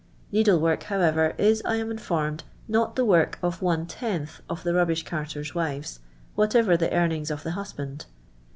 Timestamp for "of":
3.43-3.61, 4.49-4.63, 7.29-7.43